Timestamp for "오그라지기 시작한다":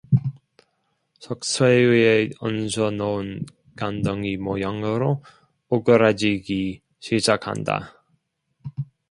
5.69-8.03